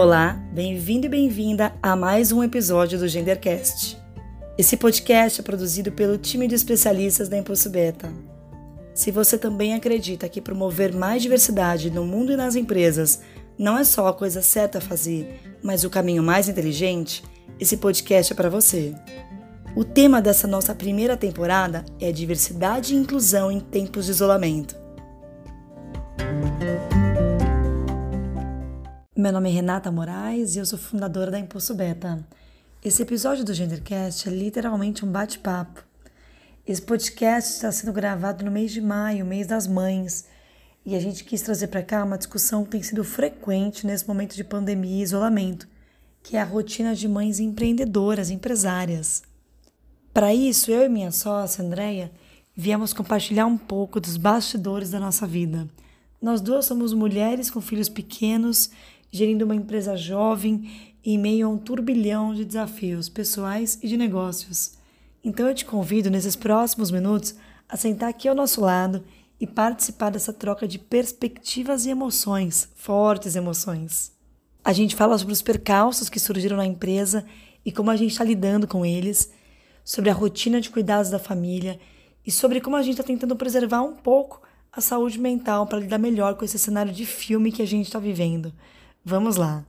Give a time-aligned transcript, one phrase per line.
[0.00, 4.00] Olá, bem-vindo e bem-vinda a mais um episódio do Gendercast.
[4.56, 8.08] Esse podcast é produzido pelo time de especialistas da Impulso Beta.
[8.94, 13.22] Se você também acredita que promover mais diversidade no mundo e nas empresas
[13.58, 17.24] não é só a coisa certa a fazer, mas o caminho mais inteligente,
[17.58, 18.94] esse podcast é para você.
[19.74, 24.76] O tema dessa nossa primeira temporada é diversidade e inclusão em tempos de isolamento.
[29.18, 32.24] Meu nome é Renata Moraes e eu sou fundadora da Impulso Beta.
[32.84, 35.82] Esse episódio do Gendercast é literalmente um bate-papo.
[36.64, 40.26] Esse podcast está sendo gravado no mês de maio, mês das mães,
[40.86, 44.36] e a gente quis trazer para cá uma discussão que tem sido frequente nesse momento
[44.36, 45.66] de pandemia e isolamento,
[46.22, 49.24] que é a rotina de mães empreendedoras, empresárias.
[50.14, 52.12] Para isso, eu e minha sócia, Andréia,
[52.54, 55.68] viemos compartilhar um pouco dos bastidores da nossa vida.
[56.20, 58.70] Nós duas somos mulheres com filhos pequenos
[59.10, 60.70] gerindo uma empresa jovem
[61.04, 64.74] em meio a um turbilhão de desafios pessoais e de negócios.
[65.24, 67.34] Então eu te convido nesses próximos minutos
[67.68, 69.04] a sentar aqui ao nosso lado
[69.40, 74.12] e participar dessa troca de perspectivas e emoções, fortes emoções.
[74.64, 77.24] A gente fala sobre os percalços que surgiram na empresa
[77.64, 79.30] e como a gente está lidando com eles,
[79.84, 81.80] sobre a rotina de cuidados da família
[82.26, 85.98] e sobre como a gente está tentando preservar um pouco a saúde mental para lidar
[85.98, 88.52] melhor com esse cenário de filme que a gente está vivendo.
[89.04, 89.64] Vamos lá.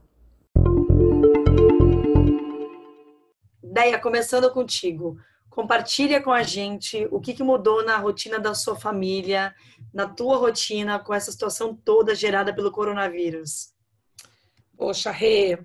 [3.63, 5.17] Deia, começando contigo.
[5.49, 9.53] Compartilha com a gente o que, que mudou na rotina da sua família,
[9.94, 13.73] na tua rotina, com essa situação toda gerada pelo coronavírus.
[14.77, 15.59] Poxa, Rê,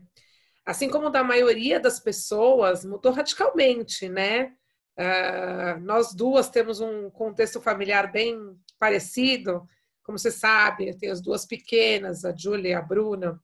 [0.65, 4.53] assim como da maioria das pessoas, mudou radicalmente, né?
[4.99, 8.37] Uh, nós duas temos um contexto familiar bem
[8.79, 9.67] parecido.
[10.05, 13.41] Como você sabe, tenho as duas pequenas, a Júlia e a Bruna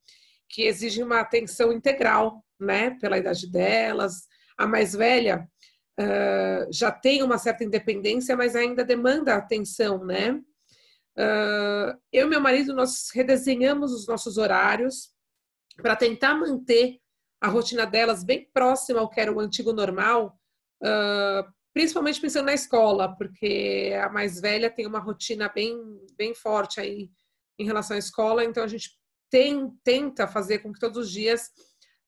[0.51, 4.27] que exige uma atenção integral, né, pela idade delas.
[4.59, 5.49] A mais velha
[5.99, 10.33] uh, já tem uma certa independência, mas ainda demanda atenção, né?
[11.17, 15.11] Uh, eu e meu marido, nós redesenhamos os nossos horários
[15.77, 16.99] para tentar manter
[17.41, 20.39] a rotina delas bem próxima ao que era o antigo normal,
[20.83, 25.77] uh, principalmente pensando na escola, porque a mais velha tem uma rotina bem,
[26.17, 27.11] bem forte aí
[27.59, 28.99] em relação à escola, então a gente
[29.31, 31.51] tem, tenta fazer com que todos os dias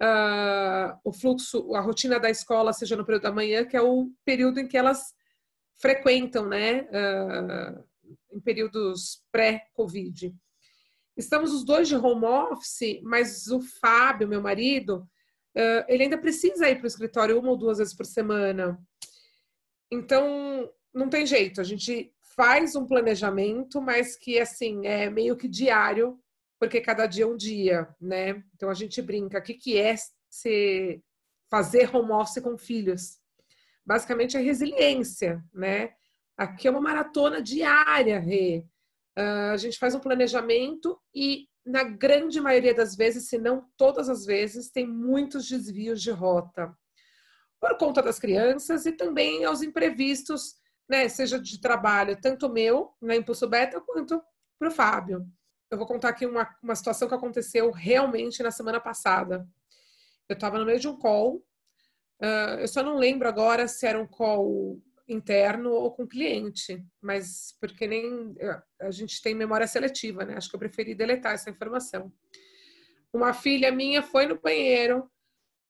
[0.02, 4.10] uh, o fluxo, a rotina da escola seja no período da manhã, que é o
[4.24, 5.14] período em que elas
[5.80, 6.82] frequentam, né?
[6.82, 7.84] Uh,
[8.32, 10.34] em períodos pré-Covid.
[11.16, 15.06] Estamos os dois de home office, mas o Fábio, meu marido,
[15.56, 18.78] uh, ele ainda precisa ir para o escritório uma ou duas vezes por semana.
[19.92, 21.60] Então, não tem jeito.
[21.60, 26.18] A gente faz um planejamento, mas que assim é meio que diário
[26.58, 28.40] porque cada dia é um dia, né?
[28.54, 29.96] Então a gente brinca, o que, que é
[30.30, 31.02] se
[31.50, 33.18] fazer home office com filhos?
[33.84, 35.92] Basicamente é resiliência, né?
[36.36, 38.64] Aqui é uma maratona diária, Rê.
[39.18, 44.08] Uh, a gente faz um planejamento e, na grande maioria das vezes, se não todas
[44.08, 46.72] as vezes, tem muitos desvios de rota.
[47.62, 50.56] Por conta das crianças e também aos imprevistos,
[50.86, 51.08] né?
[51.08, 54.20] Seja de trabalho, tanto meu, na Impulso Beta, quanto
[54.58, 55.26] para o Fábio
[55.72, 59.48] eu vou contar aqui uma, uma situação que aconteceu realmente na semana passada.
[60.28, 61.36] Eu estava no meio de um call,
[62.22, 64.78] uh, eu só não lembro agora se era um call
[65.08, 68.36] interno ou com cliente, mas porque nem
[68.78, 70.36] a gente tem memória seletiva, né?
[70.36, 72.12] Acho que eu preferi deletar essa informação.
[73.10, 75.10] Uma filha minha foi no banheiro,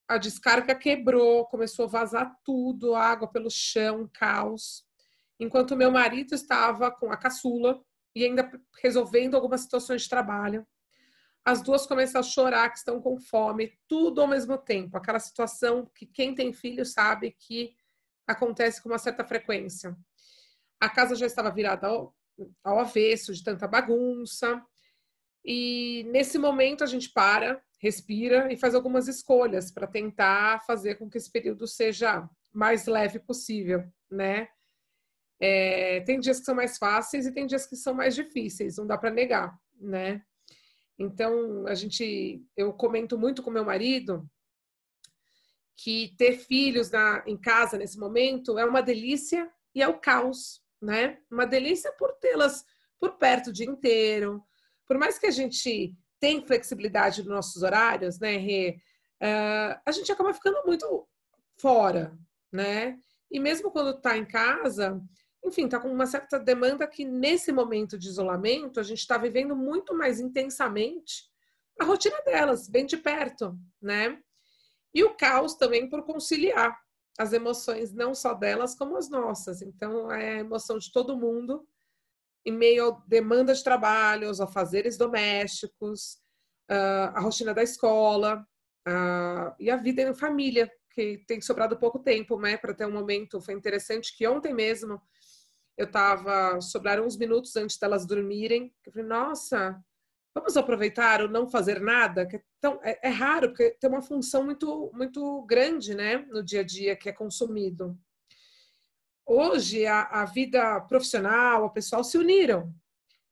[0.09, 4.85] a descarga quebrou, começou a vazar tudo, água pelo chão, caos.
[5.41, 7.83] Enquanto meu marido estava com a caçula,
[8.15, 8.51] e ainda
[8.83, 10.67] resolvendo algumas situações de trabalho.
[11.45, 14.97] As duas começam a chorar que estão com fome, tudo ao mesmo tempo.
[14.97, 17.75] Aquela situação que quem tem filho sabe que
[18.27, 19.97] acontece com uma certa frequência.
[20.81, 22.15] A casa já estava virada ao,
[22.63, 24.65] ao avesso de tanta bagunça.
[25.45, 31.11] E nesse momento a gente para, respira e faz algumas escolhas para tentar fazer com
[31.11, 34.49] que esse período seja mais leve possível, né?
[35.41, 38.87] É, tem dias que são mais fáceis e tem dias que são mais difíceis, não
[38.87, 40.23] dá para negar, né?
[40.97, 44.25] Então, a gente, eu comento muito com meu marido
[45.77, 50.63] que ter filhos na, em casa nesse momento é uma delícia e é o caos,
[50.81, 51.19] né?
[51.29, 52.65] Uma delícia por tê-las
[53.01, 54.41] por perto o dia inteiro.
[54.87, 58.79] Por mais que a gente tenha flexibilidade nos nossos horários, né, Rê,
[59.21, 61.05] uh, a gente acaba ficando muito
[61.57, 62.17] fora,
[62.53, 62.97] né?
[63.29, 65.03] E mesmo quando está em casa,
[65.45, 69.57] enfim, está com uma certa demanda que nesse momento de isolamento a gente está vivendo
[69.57, 71.29] muito mais intensamente
[71.81, 74.17] a rotina delas, bem de perto, né?
[74.95, 76.79] E o caos também por conciliar
[77.19, 79.61] as emoções, não só delas, como as nossas.
[79.61, 81.67] Então, é a emoção de todo mundo
[82.45, 86.19] em meio à demanda de trabalho, aos afazeres domésticos,
[86.69, 88.45] a rotina da escola
[89.59, 93.41] e a vida em família, que tem sobrado pouco tempo, né, para ter um momento.
[93.41, 95.01] Foi interessante que ontem mesmo
[95.77, 99.83] eu estava, sobraram uns minutos antes delas dormirem, eu falei, nossa,
[100.35, 104.03] vamos aproveitar o não fazer nada, que é, tão, é, é, raro, porque tem uma
[104.03, 107.99] função muito, muito grande, né, no dia a dia que é consumido.
[109.27, 112.73] Hoje, a, a vida profissional, o pessoal se uniram.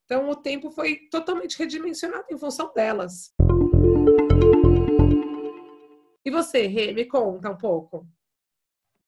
[0.04, 3.32] Então, o tempo foi totalmente redimensionado em função delas.
[6.24, 8.06] E você, Rê, me conta um pouco.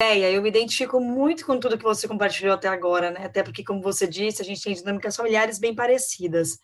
[0.01, 3.27] É, eu me identifico muito com tudo que você compartilhou até agora, né?
[3.27, 6.59] Até porque, como você disse, a gente tem dinâmicas familiares bem parecidas.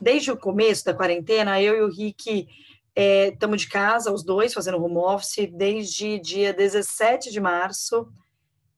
[0.00, 2.48] Desde o começo da quarentena, eu e o Rick
[2.96, 8.08] estamos é, de casa, os dois, fazendo home office, desde dia 17 de março.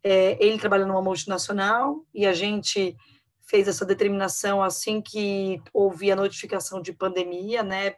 [0.05, 2.97] É, ele trabalha numa multinacional e a gente
[3.43, 7.95] fez essa determinação assim que houve a notificação de pandemia, né,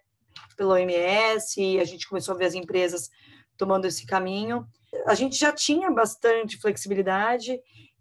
[0.57, 3.09] pelo OMS, e a gente começou a ver as empresas
[3.57, 4.67] tomando esse caminho.
[5.07, 7.59] A gente já tinha bastante flexibilidade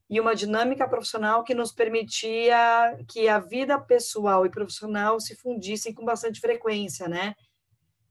[0.10, 5.94] e uma dinâmica profissional que nos permitia que a vida pessoal e profissional se fundissem
[5.94, 7.36] com bastante frequência, né?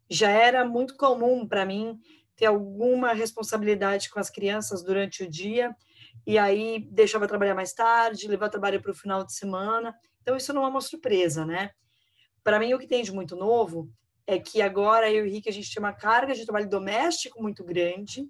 [0.08, 1.98] Já era muito comum para mim
[2.36, 5.74] ter alguma responsabilidade com as crianças durante o dia
[6.26, 9.94] e aí deixava trabalhar mais tarde, levava trabalho para o final de semana.
[10.20, 11.70] Então isso não é uma surpresa, né?
[12.44, 13.90] Para mim o que tem de muito novo
[14.26, 17.42] é que agora eu e o Rick a gente tem uma carga de trabalho doméstico
[17.42, 18.28] muito grande,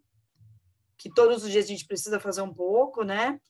[0.96, 3.40] que todos os dias a gente precisa fazer um pouco, né?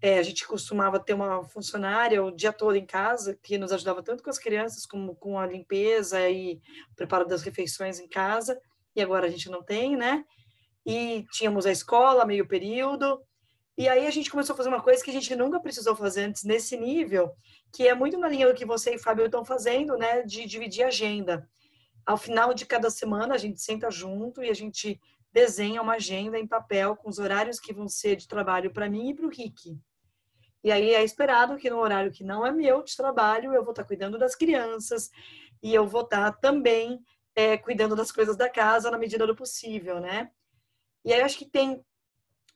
[0.00, 4.00] É, a gente costumava ter uma funcionária o dia todo em casa que nos ajudava
[4.00, 6.60] tanto com as crianças como com a limpeza e
[6.94, 8.60] preparo das refeições em casa
[8.98, 10.24] e agora a gente não tem, né?
[10.86, 13.22] E tínhamos a escola meio período
[13.78, 16.24] e aí a gente começou a fazer uma coisa que a gente nunca precisou fazer
[16.24, 17.32] antes nesse nível,
[17.72, 20.22] que é muito na linha do que você e Fábio estão fazendo, né?
[20.22, 21.48] De dividir a agenda.
[22.04, 25.00] Ao final de cada semana a gente senta junto e a gente
[25.32, 29.10] desenha uma agenda em papel com os horários que vão ser de trabalho para mim
[29.10, 29.78] e para o Rick.
[30.64, 33.70] E aí é esperado que no horário que não é meu de trabalho, eu vou
[33.70, 35.08] estar cuidando das crianças
[35.62, 36.98] e eu vou estar também
[37.38, 40.28] é, cuidando das coisas da casa na medida do possível, né?
[41.04, 41.80] E aí acho que tem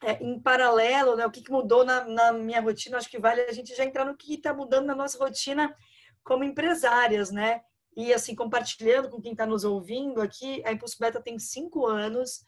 [0.01, 3.39] é, em paralelo, né, o que, que mudou na, na, minha rotina, acho que vale
[3.43, 5.73] a gente já entrar no que está mudando na nossa rotina
[6.21, 7.61] como empresárias, né?
[7.95, 12.43] E assim, compartilhando com quem está nos ouvindo aqui, a Impulso Beta tem cinco anos,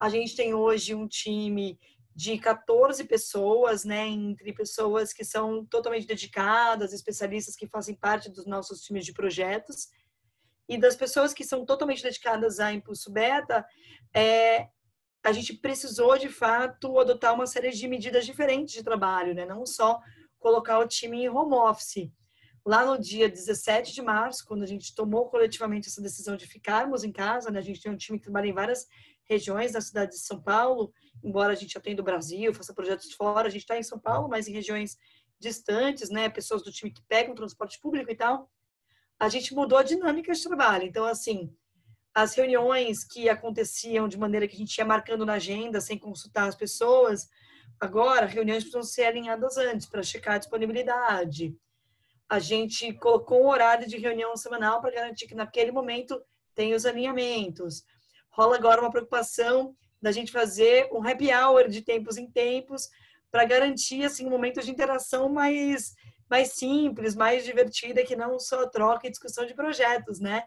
[0.00, 1.78] a gente tem hoje um time
[2.16, 8.46] de 14 pessoas, né, entre pessoas que são totalmente dedicadas, especialistas que fazem parte dos
[8.46, 9.88] nossos times de projetos,
[10.68, 13.64] e das pessoas que são totalmente dedicadas a Impulso Beta,
[14.14, 14.68] é,
[15.22, 19.64] a gente precisou, de fato, adotar uma série de medidas diferentes de trabalho, né, não
[19.66, 20.00] só
[20.38, 22.10] colocar o time em home office.
[22.66, 27.04] Lá no dia 17 de março, quando a gente tomou coletivamente essa decisão de ficarmos
[27.04, 28.86] em casa, né, a gente tem um time que trabalha em várias
[29.24, 33.48] regiões da cidade de São Paulo, embora a gente atenda o Brasil, faça projetos fora,
[33.48, 34.96] a gente está em São Paulo, mas em regiões
[35.38, 38.50] distantes, né, pessoas do time que pegam transporte público e tal,
[39.18, 40.84] a gente mudou a dinâmica de trabalho.
[40.84, 41.54] Então, assim,
[42.14, 46.48] as reuniões que aconteciam de maneira que a gente ia marcando na agenda, sem consultar
[46.48, 47.28] as pessoas,
[47.80, 51.56] agora, reuniões precisam ser alinhadas antes, para checar a disponibilidade.
[52.28, 56.20] A gente colocou um horário de reunião semanal para garantir que naquele momento
[56.54, 57.84] tem os alinhamentos
[58.34, 62.88] rola agora uma preocupação da gente fazer um happy hour de tempos em tempos
[63.30, 65.94] para garantir assim um momento de interação mais
[66.28, 70.44] mais simples, mais divertida, que não só troca e discussão de projetos, né?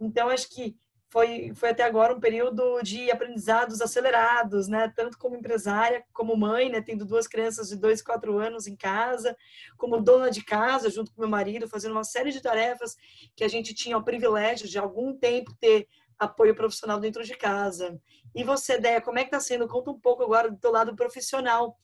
[0.00, 0.76] Então acho que
[1.14, 4.92] foi, foi até agora um período de aprendizados acelerados, né?
[4.96, 6.80] Tanto como empresária, como mãe, né?
[6.80, 9.36] Tendo duas crianças de dois, quatro anos em casa,
[9.76, 12.96] como dona de casa, junto com meu marido, fazendo uma série de tarefas
[13.36, 15.86] que a gente tinha o privilégio de algum tempo ter
[16.18, 17.96] apoio profissional dentro de casa.
[18.34, 19.68] E você, Déia, como é que está sendo?
[19.68, 21.78] Conta um pouco agora do teu lado profissional.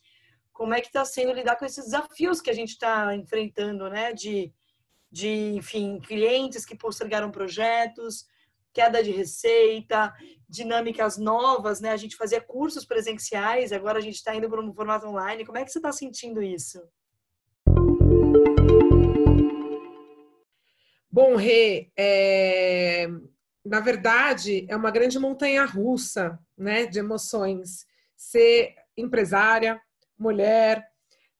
[0.61, 4.12] Como é que está sendo lidar com esses desafios que a gente está enfrentando, né?
[4.12, 4.52] De,
[5.11, 8.26] de, enfim, clientes que postergaram projetos,
[8.71, 10.12] queda de receita,
[10.47, 11.93] dinâmicas novas, né?
[11.93, 15.47] A gente fazia cursos presenciais, agora a gente está indo para um formato online.
[15.47, 16.79] Como é que você está sentindo isso?
[21.11, 23.09] Bom, Rê, é
[23.64, 27.87] na verdade, é uma grande montanha russa né, de emoções.
[28.14, 29.81] Ser empresária,
[30.21, 30.87] mulher,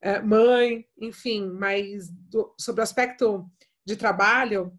[0.03, 3.49] eh, mãe, enfim, mas do, sobre o aspecto
[3.85, 4.73] de trabalho,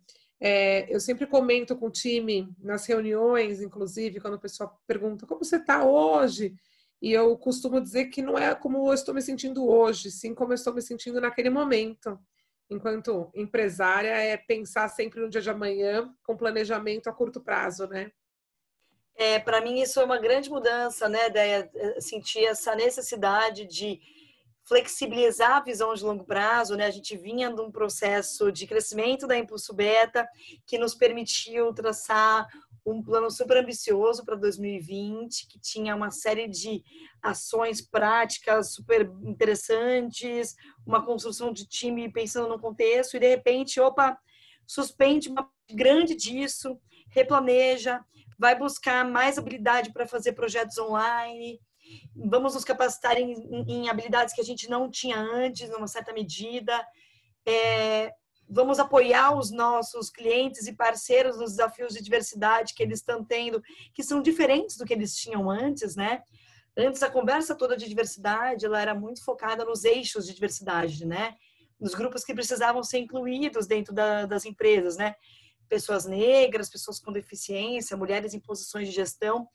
[0.44, 5.44] É, eu sempre comento com o time nas reuniões, inclusive, quando o pessoal pergunta como
[5.44, 6.56] você está hoje,
[7.00, 10.52] e eu costumo dizer que não é como eu estou me sentindo hoje, sim como
[10.52, 12.20] eu estou me sentindo naquele momento.
[12.72, 18.12] Enquanto empresária, é pensar sempre no dia de amanhã, com planejamento a curto prazo, né?
[19.22, 21.70] É, para mim isso é uma grande mudança, né, Deia?
[22.00, 24.00] Sentir essa necessidade de
[24.64, 26.88] flexibilizar a visão de longo prazo, né?
[26.88, 30.28] A gente vinha de um processo de crescimento da Impulso Beta
[30.66, 32.48] que nos permitiu traçar
[32.84, 36.84] um plano super ambicioso para 2020, que tinha uma série de
[37.22, 44.18] ações práticas super interessantes, uma construção de time pensando no contexto, e de repente, opa,
[44.66, 46.76] suspende uma grande disso,
[47.12, 48.04] replaneja,
[48.42, 51.60] vai buscar mais habilidade para fazer projetos online,
[52.16, 53.36] vamos nos capacitar em,
[53.68, 56.74] em, habilidades que a gente não tinha antes, numa certa medida.
[57.46, 58.12] É,
[58.50, 63.62] vamos apoiar os nossos clientes e parceiros nos desafios de diversidade que eles estão tendo,
[63.94, 66.24] que são diferentes do que eles tinham antes, né?
[66.76, 71.36] Antes a conversa toda de diversidade, ela era muito focada nos eixos de diversidade, né?
[71.80, 75.14] Nos grupos que precisavam ser incluídos dentro da, das empresas, né?
[75.72, 79.48] Pessoas negras, pessoas com deficiência, mulheres em posições de gestão.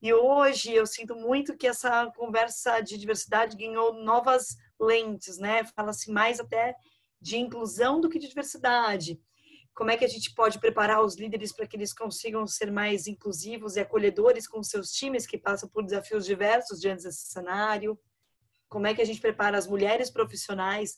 [0.00, 5.64] E hoje eu sinto muito que essa conversa de diversidade ganhou novas lentes, né?
[5.76, 6.74] Fala-se mais até
[7.20, 9.20] de inclusão do que de diversidade.
[9.74, 13.06] Como é que a gente pode preparar os líderes para que eles consigam ser mais
[13.06, 18.00] inclusivos e acolhedores com seus times que passam por desafios diversos diante desse cenário?
[18.70, 20.96] Como é que a gente prepara as mulheres profissionais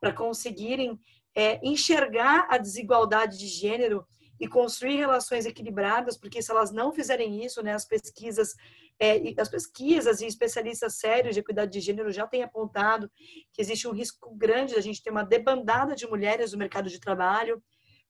[0.00, 0.98] para conseguirem
[1.38, 4.04] é, enxergar a desigualdade de gênero
[4.40, 8.56] e construir relações equilibradas, porque se elas não fizerem isso, né, as pesquisas
[9.00, 13.08] é, as pesquisas e especialistas sérios de equidade de gênero já têm apontado
[13.52, 16.88] que existe um risco grande de a gente ter uma debandada de mulheres no mercado
[16.88, 17.62] de trabalho,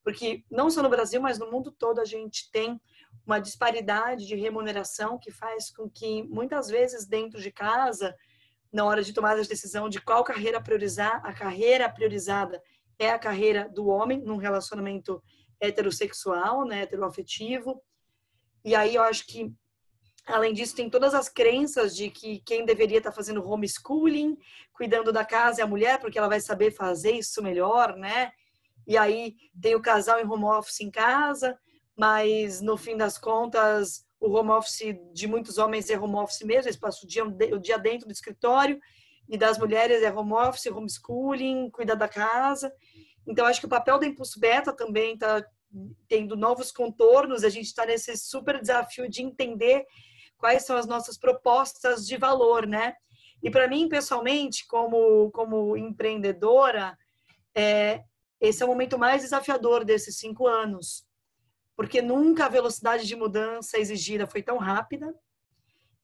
[0.02, 2.80] porque não só no Brasil, mas no mundo todo a gente tem
[3.26, 8.16] uma disparidade de remuneração que faz com que muitas vezes dentro de casa,
[8.72, 12.62] na hora de tomar a decisão de qual carreira priorizar, a carreira priorizada
[12.98, 15.22] é a carreira do homem num relacionamento
[15.60, 17.82] heterossexual, né, heteroafetivo.
[18.64, 19.52] E aí eu acho que
[20.28, 24.36] Além disso, tem todas as crenças de que quem deveria estar fazendo homeschooling,
[24.74, 28.30] cuidando da casa é a mulher, porque ela vai saber fazer isso melhor, né?
[28.86, 31.58] E aí tem o casal em home office em casa,
[31.96, 36.68] mas no fim das contas, o home office de muitos homens é home office mesmo,
[36.68, 38.78] eles passam o dia, o dia dentro do escritório,
[39.28, 42.72] e das mulheres é home office, homeschooling, cuidar da casa.
[43.26, 45.44] Então, acho que o papel da Impulso Beta também está
[46.08, 49.84] tendo novos contornos, a gente está nesse super desafio de entender
[50.38, 52.94] quais são as nossas propostas de valor, né?
[53.42, 56.96] E para mim, pessoalmente, como, como empreendedora,
[57.54, 58.02] é,
[58.40, 61.04] esse é o momento mais desafiador desses cinco anos,
[61.76, 65.14] porque nunca a velocidade de mudança exigida foi tão rápida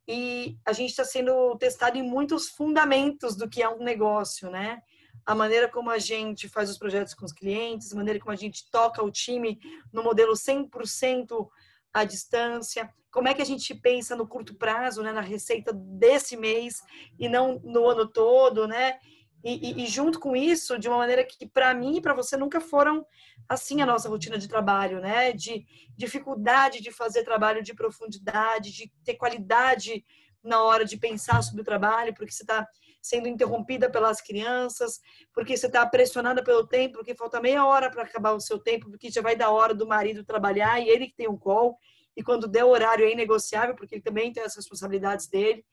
[0.07, 4.83] e a gente está sendo testado em muitos fundamentos do que é um negócio, né?
[5.25, 8.37] A maneira como a gente faz os projetos com os clientes, a maneira como a
[8.37, 9.59] gente toca o time
[9.93, 11.49] no modelo 100%
[11.93, 16.37] à distância, como é que a gente pensa no curto prazo, né, na receita desse
[16.37, 16.83] mês
[17.19, 18.99] e não no ano todo, né?
[19.45, 22.35] E, e, e junto com isso, de uma maneira que para mim e para você
[22.35, 23.07] nunca foram
[23.47, 25.33] assim a nossa rotina de trabalho, né?
[25.33, 30.03] De dificuldade de fazer trabalho de profundidade, de ter qualidade
[30.43, 32.67] na hora de pensar sobre o trabalho, porque você está
[33.03, 34.99] sendo interrompida pelas crianças,
[35.35, 38.89] porque você está pressionada pelo tempo, porque falta meia hora para acabar o seu tempo,
[38.89, 41.79] porque já vai da hora do marido trabalhar e ele que tem um call
[42.17, 45.65] e quando der horário é inegociável, porque ele também tem as responsabilidades dele.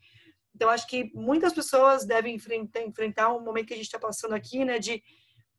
[0.56, 4.34] Então, acho que muitas pessoas devem enfrentar, enfrentar um momento que a gente está passando
[4.34, 5.04] aqui, né, de estar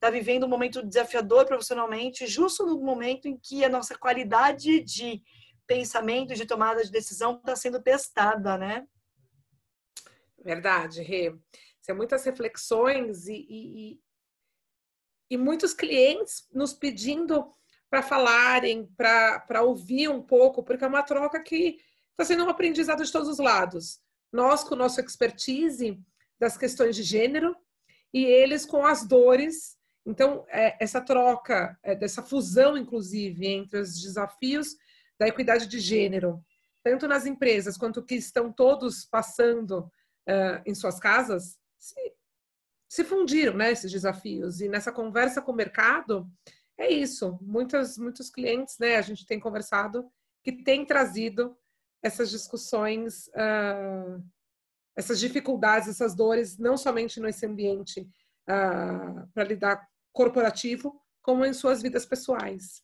[0.01, 5.23] tá vivendo um momento desafiador profissionalmente, justo no momento em que a nossa qualidade de
[5.67, 8.87] pensamento, de tomada de decisão está sendo testada, né?
[10.45, 11.35] Verdade, Rê.
[11.81, 14.01] São muitas reflexões e, e,
[15.31, 17.55] e muitos clientes nos pedindo
[17.89, 21.79] para falarem, para ouvir um pouco, porque é uma troca que
[22.11, 24.02] está sendo um aprendizado de todos os lados.
[24.33, 26.01] Nós com nossa expertise
[26.41, 27.55] das questões de gênero
[28.13, 29.77] e eles com as dores.
[30.05, 34.77] Então, é, essa troca, é, dessa fusão, inclusive, entre os desafios
[35.19, 36.45] da equidade de gênero,
[36.83, 39.91] tanto nas empresas quanto que estão todos passando
[40.29, 41.95] uh, em suas casas, se,
[42.89, 44.61] se fundiram né, esses desafios.
[44.61, 46.29] E nessa conversa com o mercado,
[46.77, 47.39] é isso.
[47.41, 50.11] Muitos, muitos clientes, né, a gente tem conversado,
[50.43, 51.57] que tem trazido
[52.03, 54.23] essas discussões, uh,
[54.97, 61.81] essas dificuldades, essas dores, não somente nesse ambiente uh, para lidar corporativo, como em suas
[61.81, 62.83] vidas pessoais.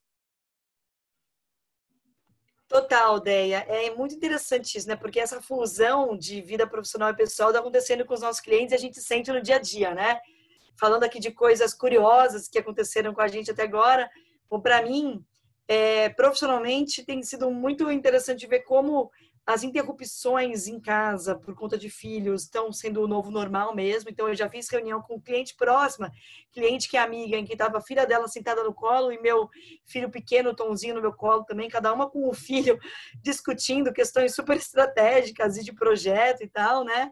[2.69, 3.65] Total, Deia.
[3.67, 4.95] É muito interessante isso, né?
[4.95, 8.75] Porque essa fusão de vida profissional e pessoal está acontecendo com os nossos clientes e
[8.77, 10.21] a gente sente no dia a dia, né?
[10.79, 14.09] Falando aqui de coisas curiosas que aconteceram com a gente até agora.
[14.63, 15.25] Para mim,
[15.69, 19.11] é, profissionalmente, tem sido muito interessante ver como
[19.47, 24.11] as interrupções em casa por conta de filhos estão sendo o novo normal mesmo.
[24.11, 26.13] Então, eu já fiz reunião com cliente próxima,
[26.53, 29.49] cliente que é amiga, em que estava a filha dela sentada no colo e meu
[29.87, 32.79] filho pequeno, Tomzinho, no meu colo também, cada uma com o filho
[33.23, 37.11] discutindo questões super estratégicas e de projeto e tal, né?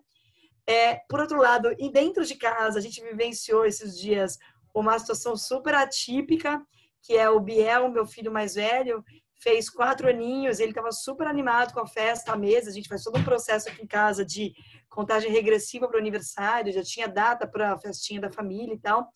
[0.66, 4.38] É, por outro lado, e dentro de casa, a gente vivenciou esses dias
[4.74, 6.60] uma situação super atípica,
[7.06, 9.04] que é o Biel, meu filho mais velho,
[9.40, 13.04] fez quatro aninhos, ele estava super animado com a festa, a mesa, a gente faz
[13.04, 14.52] todo um processo aqui em casa de
[14.88, 19.06] contagem regressiva para o aniversário, já tinha data para a festinha da família e tal.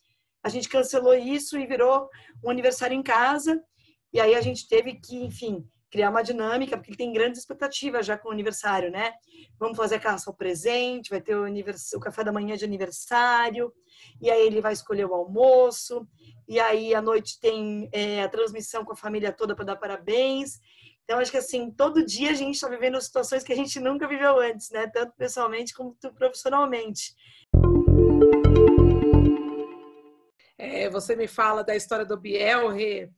[0.44, 2.08] A gente cancelou isso e virou
[2.44, 3.60] um aniversário em casa,
[4.12, 8.06] e aí a gente teve que, enfim, criar uma dinâmica, porque ele tem grandes expectativas
[8.06, 9.12] já com o aniversário, né?
[9.58, 13.72] Vamos fazer a caça ao presente, vai ter o, o café da manhã de aniversário,
[14.20, 16.06] e aí ele vai escolher o almoço,
[16.48, 20.60] e aí à noite tem é, a transmissão com a família toda para dar parabéns.
[21.02, 24.06] Então, acho que assim, todo dia a gente está vivendo situações que a gente nunca
[24.06, 24.86] viveu antes, né?
[24.86, 27.14] Tanto pessoalmente como profissionalmente.
[30.56, 33.10] É, você me fala da história do Biel, Rê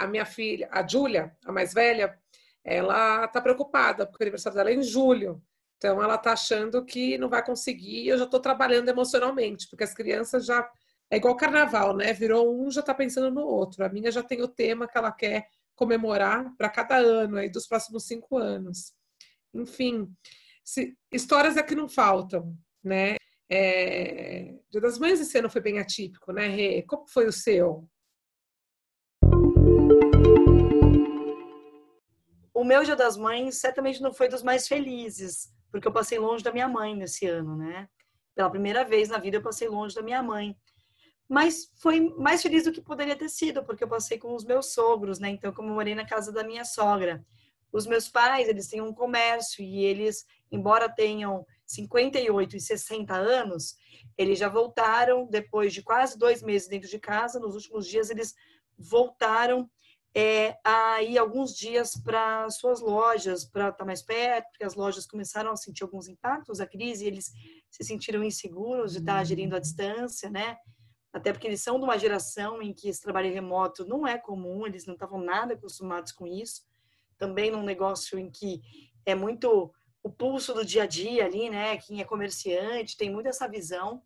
[0.00, 2.18] a minha filha, a Júlia, a mais velha,
[2.64, 5.42] ela está preocupada, porque o aniversário dela é em julho.
[5.76, 8.08] Então, ela está achando que não vai conseguir.
[8.08, 10.68] Eu já estou trabalhando emocionalmente, porque as crianças já.
[11.10, 12.12] É igual carnaval, né?
[12.12, 13.84] Virou um, já está pensando no outro.
[13.84, 17.66] A minha já tem o tema que ela quer comemorar para cada ano, aí dos
[17.66, 18.92] próximos cinco anos.
[19.52, 20.08] Enfim,
[20.62, 23.16] se, histórias é que não faltam, né?
[23.50, 26.82] É, Dia das Mães esse ano foi bem atípico, né, Rê?
[26.82, 27.88] Como foi o seu?
[32.60, 36.44] O meu Dia das Mães certamente não foi dos mais felizes, porque eu passei longe
[36.44, 37.88] da minha mãe nesse ano, né?
[38.34, 40.54] Pela primeira vez na vida eu passei longe da minha mãe.
[41.26, 44.74] Mas foi mais feliz do que poderia ter sido, porque eu passei com os meus
[44.74, 45.30] sogros, né?
[45.30, 47.24] Então, como eu morei na casa da minha sogra.
[47.72, 53.74] Os meus pais, eles têm um comércio e eles, embora tenham 58 e 60 anos,
[54.18, 58.34] eles já voltaram, depois de quase dois meses dentro de casa, nos últimos dias eles
[58.76, 59.66] voltaram
[60.14, 64.74] é, a ir alguns dias para suas lojas, para estar tá mais perto, porque as
[64.74, 67.30] lojas começaram a sentir alguns impactos da crise, eles
[67.70, 70.56] se sentiram inseguros de estar tá gerindo à distância, né?
[71.12, 74.66] Até porque eles são de uma geração em que esse trabalho remoto não é comum,
[74.66, 76.62] eles não estavam nada acostumados com isso.
[77.18, 78.60] Também num negócio em que
[79.04, 81.76] é muito o pulso do dia a dia ali, né?
[81.78, 84.02] Quem é comerciante tem muito essa visão.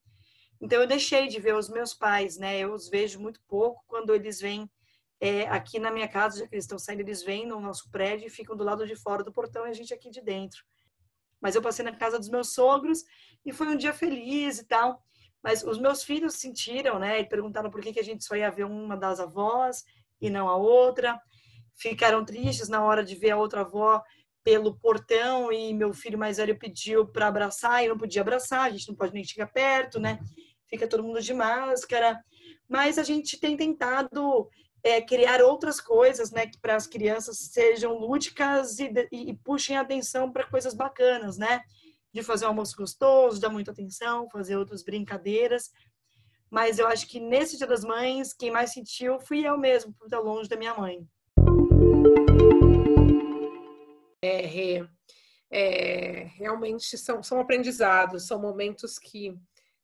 [0.60, 2.58] Então eu deixei de ver os meus pais, né?
[2.58, 4.68] Eu os vejo muito pouco quando eles vêm
[5.24, 8.26] é, aqui na minha casa, já que eles estão saindo, eles vêm no nosso prédio
[8.26, 10.62] e ficam do lado de fora do portão e a gente aqui de dentro.
[11.40, 13.02] Mas eu passei na casa dos meus sogros
[13.42, 15.02] e foi um dia feliz e tal.
[15.42, 17.20] Mas os meus filhos sentiram, né?
[17.20, 19.82] E perguntaram por que, que a gente só ia ver uma das avós
[20.20, 21.18] e não a outra.
[21.74, 24.02] Ficaram tristes na hora de ver a outra avó
[24.42, 28.70] pelo portão e meu filho mais velho pediu para abraçar e não podia abraçar, a
[28.70, 30.18] gente não pode nem chegar perto, né?
[30.68, 32.22] Fica todo mundo de máscara.
[32.68, 34.50] Mas a gente tem tentado
[34.84, 39.78] é, criar outras coisas, né, que para as crianças sejam lúdicas e, e, e puxem
[39.78, 41.62] atenção para coisas bacanas, né?
[42.12, 45.72] De fazer um almoço gostoso, dar muita atenção, fazer outras brincadeiras.
[46.50, 50.04] Mas eu acho que nesse Dia das Mães, quem mais sentiu fui eu mesmo, por
[50.04, 51.08] estar longe da minha mãe.
[54.22, 54.86] É,
[55.50, 59.34] é, realmente são, são aprendizados, são momentos que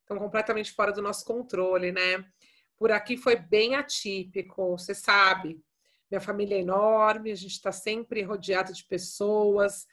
[0.02, 2.24] estão completamente fora do nosso controle, né?
[2.80, 5.62] Por aqui foi bem atípico, você sabe.
[6.10, 9.86] Minha família é enorme, a gente está sempre rodeado de pessoas.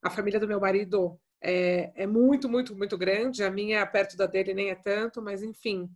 [0.00, 3.42] A família do meu marido é, é, muito, muito, muito grande.
[3.42, 5.90] A minha, perto da dele, nem é tanto, mas enfim.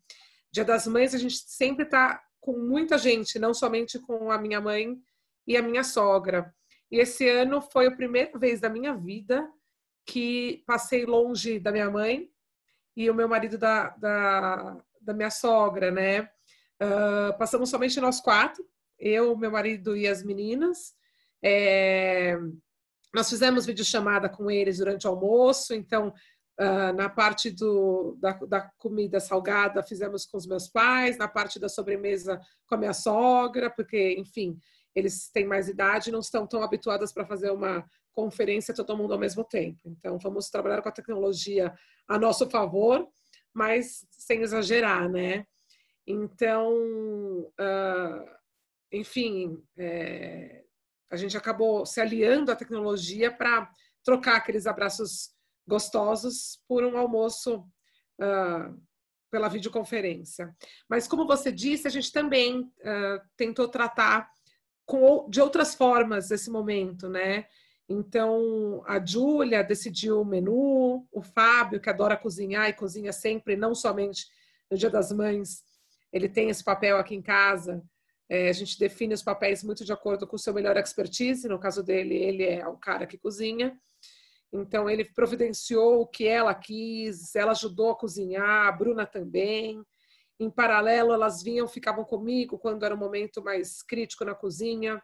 [0.50, 4.60] Dia das Mães, a gente sempre está com muita gente, não somente com a minha
[4.60, 5.00] mãe
[5.46, 6.52] e a minha sogra.
[6.90, 9.48] E esse ano foi a primeira vez da minha vida
[10.04, 12.28] que passei longe da minha mãe
[12.96, 16.22] e o meu marido da, da, da minha sogra, né?
[16.82, 18.64] Uh, passamos somente nós quatro,
[18.98, 20.94] eu, meu marido e as meninas.
[21.44, 22.36] É,
[23.14, 26.08] nós fizemos videochamada com eles durante o almoço, então
[26.60, 31.58] uh, na parte do, da, da, comida salgada fizemos com os meus pais, na parte
[31.58, 34.58] da sobremesa com a minha sogra, porque, enfim,
[34.94, 39.14] eles têm mais idade e não estão tão habituados para fazer uma conferência todo mundo
[39.14, 39.80] ao mesmo tempo.
[39.86, 41.72] Então, vamos trabalhar com a tecnologia
[42.06, 43.08] a nosso favor
[43.52, 45.46] mas sem exagerar, né?
[46.06, 46.74] Então,
[47.40, 48.28] uh,
[48.90, 50.64] enfim, é,
[51.10, 53.70] a gente acabou se aliando à tecnologia para
[54.04, 55.30] trocar aqueles abraços
[55.66, 57.60] gostosos por um almoço
[58.20, 58.82] uh,
[59.30, 60.54] pela videoconferência.
[60.88, 64.28] Mas, como você disse, a gente também uh, tentou tratar
[64.84, 67.46] com, de outras formas esse momento, né?
[67.88, 73.74] Então, a Júlia decidiu o menu, o Fábio, que adora cozinhar e cozinha sempre, não
[73.74, 74.26] somente
[74.70, 75.62] no Dia das Mães,
[76.12, 77.82] ele tem esse papel aqui em casa.
[78.28, 81.48] É, a gente define os papéis muito de acordo com o seu melhor expertise.
[81.48, 83.78] No caso dele, ele é o cara que cozinha.
[84.52, 89.82] Então, ele providenciou o que ela quis, ela ajudou a cozinhar, a Bruna também.
[90.38, 95.02] Em paralelo, elas vinham, ficavam comigo quando era um momento mais crítico na cozinha.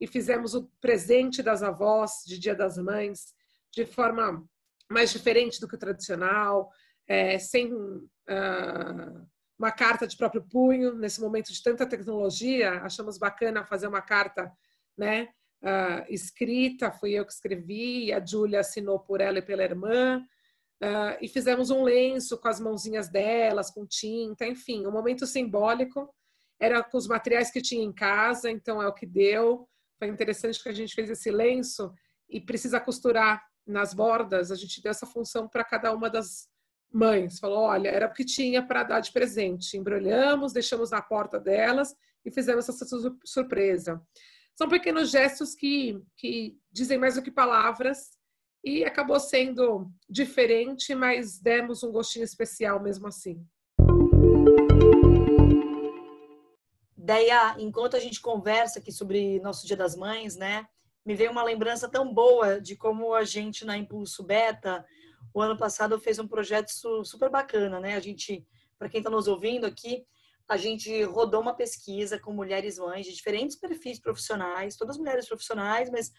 [0.00, 3.34] E fizemos o presente das avós de Dia das Mães
[3.72, 4.44] de forma
[4.90, 6.70] mais diferente do que o tradicional,
[7.06, 9.26] é, sem uh,
[9.58, 10.94] uma carta de próprio punho.
[10.94, 14.52] Nesse momento de tanta tecnologia, achamos bacana fazer uma carta
[14.96, 15.28] né,
[15.62, 20.18] uh, escrita, fui eu que escrevi, a Júlia assinou por ela e pela irmã,
[20.82, 26.12] uh, e fizemos um lenço com as mãozinhas delas, com tinta, enfim, um momento simbólico.
[26.58, 29.68] Era com os materiais que tinha em casa, então é o que deu.
[29.98, 31.92] Foi interessante que a gente fez esse lenço
[32.28, 34.50] e precisa costurar nas bordas.
[34.50, 36.48] A gente deu essa função para cada uma das
[36.92, 37.38] mães.
[37.38, 39.76] Falou: olha, era o que tinha para dar de presente.
[39.76, 42.86] Embrulhamos, deixamos na porta delas e fizemos essa
[43.24, 44.02] surpresa.
[44.54, 48.16] São pequenos gestos que, que dizem mais do que palavras
[48.64, 53.46] e acabou sendo diferente, mas demos um gostinho especial mesmo assim.
[57.06, 60.66] Deia, enquanto a gente conversa aqui sobre nosso Dia das Mães, né,
[61.04, 64.84] me veio uma lembrança tão boa de como a gente na Impulso Beta,
[65.32, 66.68] o ano passado fez um projeto
[67.04, 67.94] super bacana, né?
[67.94, 68.44] A gente,
[68.76, 70.04] para quem está nos ouvindo aqui,
[70.48, 75.88] a gente rodou uma pesquisa com mulheres mães de diferentes perfis profissionais, todas mulheres profissionais,
[75.88, 76.10] mas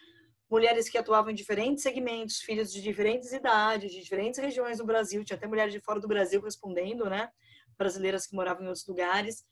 [0.50, 5.22] mulheres que atuavam em diferentes segmentos, filhos de diferentes idades, de diferentes regiões do Brasil,
[5.26, 7.30] tinha até mulheres de fora do Brasil respondendo, né?
[7.78, 9.44] Brasileiras que moravam em outros lugares.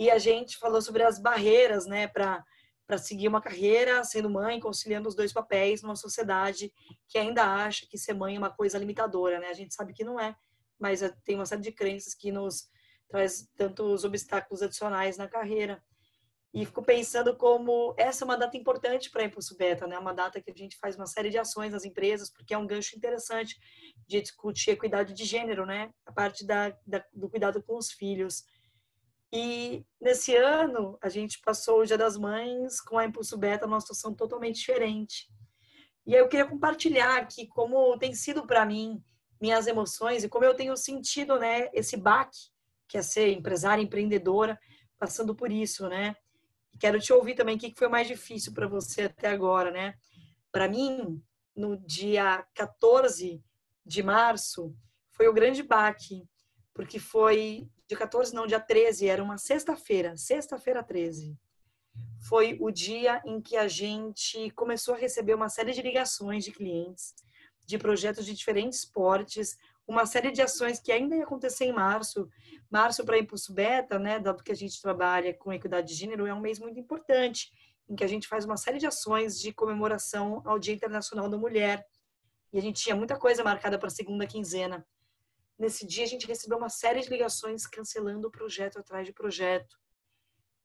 [0.00, 2.42] E a gente falou sobre as barreiras, né, para
[2.96, 6.72] seguir uma carreira sendo mãe, conciliando os dois papéis numa sociedade
[7.06, 9.48] que ainda acha que ser mãe é uma coisa limitadora, né?
[9.48, 10.34] A gente sabe que não é,
[10.78, 12.70] mas é, tem uma série de crenças que nos
[13.10, 15.84] traz tantos obstáculos adicionais na carreira.
[16.54, 19.98] E fico pensando como essa é uma data importante para a Impulso Beta, né?
[19.98, 22.66] Uma data que a gente faz uma série de ações nas empresas, porque é um
[22.66, 23.54] gancho interessante
[24.08, 25.92] de discutir equidade de gênero, né?
[26.06, 28.44] A parte da, da, do cuidado com os filhos.
[29.32, 33.80] E nesse ano, a gente passou o Dia das Mães com a Impulso Beta numa
[33.80, 35.28] situação totalmente diferente.
[36.06, 39.02] E eu queria compartilhar aqui como tem sido para mim
[39.40, 42.38] minhas emoções e como eu tenho sentido, né, esse baque
[42.88, 44.58] que é ser empresária, empreendedora,
[44.98, 46.16] passando por isso, né?
[46.80, 49.94] Quero te ouvir também o que foi mais difícil para você até agora, né?
[50.50, 51.22] Para mim,
[51.54, 53.40] no dia 14
[53.86, 54.74] de março,
[55.12, 56.24] foi o grande baque,
[56.74, 61.36] porque foi dia 14, não, dia 13, era uma sexta-feira, sexta-feira 13.
[62.20, 66.52] Foi o dia em que a gente começou a receber uma série de ligações de
[66.52, 67.12] clientes,
[67.66, 72.28] de projetos de diferentes portes, uma série de ações que ainda ia acontecer em março.
[72.70, 76.32] Março para Impulso Beta, né, dado que a gente trabalha com equidade de gênero, é
[76.32, 77.50] um mês muito importante,
[77.88, 81.36] em que a gente faz uma série de ações de comemoração ao Dia Internacional da
[81.36, 81.84] Mulher.
[82.52, 84.86] E a gente tinha muita coisa marcada para a segunda quinzena.
[85.60, 89.78] Nesse dia, a gente recebeu uma série de ligações cancelando projeto atrás de projeto.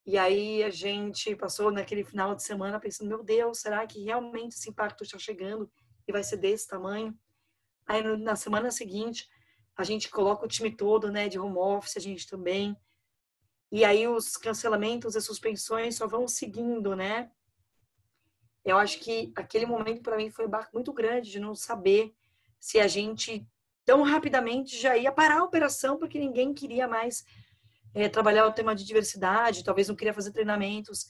[0.05, 4.53] E aí a gente passou naquele final de semana pensando: meu Deus, será que realmente
[4.53, 5.69] esse impacto está chegando
[6.07, 7.13] e vai ser desse tamanho?
[7.85, 9.27] Aí na semana seguinte,
[9.75, 12.73] a gente coloca o time todo, né, de home office, a gente também.
[13.69, 17.29] E aí os cancelamentos e suspensões só vão seguindo, né?
[18.63, 22.15] Eu acho que aquele momento para mim foi um barco muito grande de não saber
[22.57, 23.45] se a gente
[23.85, 27.23] tão rapidamente já ia parar a operação porque ninguém queria mais
[27.93, 31.07] é, trabalhar o tema de diversidade, talvez não queria fazer treinamentos.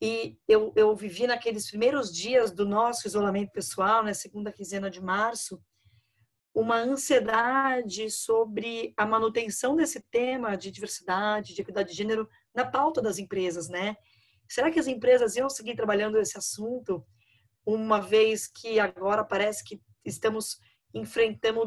[0.00, 4.90] E eu, eu vivi naqueles primeiros dias do nosso isolamento pessoal, na né, segunda quinzena
[4.90, 5.62] de março,
[6.54, 13.00] uma ansiedade sobre a manutenção desse tema de diversidade, de equidade de gênero na pauta
[13.00, 13.96] das empresas, né?
[14.46, 17.06] Será que as empresas iam seguir trabalhando esse assunto,
[17.64, 20.58] uma vez que agora parece que estamos
[20.94, 21.66] enfrentando,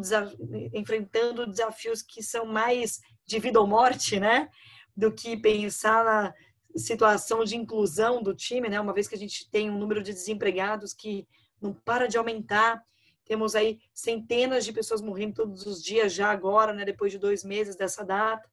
[0.74, 4.50] enfrentando desafios que são mais de vida ou morte, né?
[4.96, 6.34] Do que pensar na
[6.76, 8.80] situação de inclusão do time, né?
[8.80, 11.28] Uma vez que a gente tem um número de desempregados que
[11.62, 12.84] não para de aumentar,
[13.26, 16.86] temos aí centenas de pessoas morrendo todos os dias já agora, né?
[16.86, 18.50] Depois de dois meses dessa data.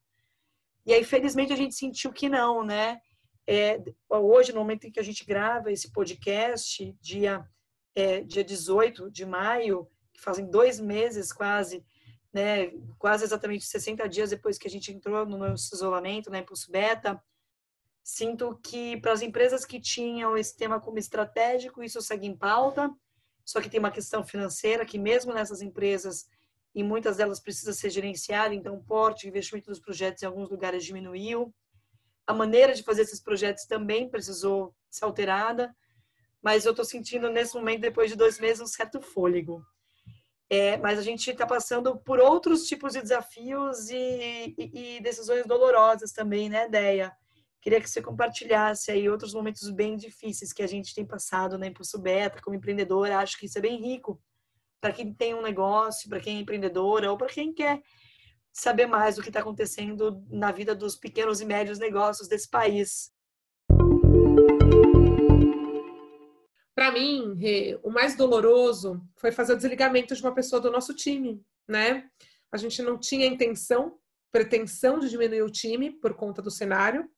[0.87, 3.01] E aí, felizmente, a gente sentiu que não, né?
[3.47, 7.45] é, hoje, no momento em que a gente grava esse podcast, dia,
[7.95, 9.89] é, dia 18 de maio,
[10.23, 11.85] fazem dois meses quase,
[12.33, 16.43] né, quase exatamente 60 dias depois que a gente entrou no nosso isolamento, na né,
[16.43, 17.23] Impulso Beta,
[18.03, 22.91] sinto que para as empresas que tinham esse tema como estratégico, isso segue em pauta,
[23.45, 26.27] só que tem uma questão financeira que mesmo nessas empresas,
[26.75, 30.49] e muitas delas precisa ser gerenciada, então o porte, o investimento dos projetos em alguns
[30.49, 31.55] lugares diminuiu,
[32.27, 35.75] a maneira de fazer esses projetos também precisou ser alterada,
[36.41, 39.65] mas eu estou sentindo nesse momento, depois de dois meses, um certo fôlego.
[40.55, 45.47] É, mas a gente está passando por outros tipos de desafios e, e, e, decisões
[45.47, 47.11] dolorosas também, né, Deia?
[47.59, 51.69] Queria que você compartilhasse aí outros momentos bem difíceis que a gente tem passado na
[51.69, 53.17] Impulso Beta como empreendedora.
[53.17, 54.21] Acho que isso é bem rico
[54.79, 57.81] para quem tem um negócio, para quem é empreendedora ou para quem quer
[58.53, 63.11] saber mais do que está acontecendo na vida dos pequenos e médios negócios desse país.
[66.83, 67.39] Para mim,
[67.85, 72.11] o mais doloroso foi fazer o desligamento de uma pessoa do nosso time, né?
[72.51, 74.01] A gente não tinha intenção,
[74.33, 77.09] pretensão de diminuir o time por conta do cenário,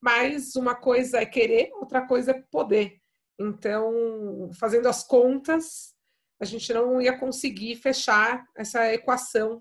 [0.00, 3.00] mas uma coisa é querer, outra coisa é poder.
[3.36, 5.92] Então, fazendo as contas,
[6.40, 9.60] a gente não ia conseguir fechar essa equação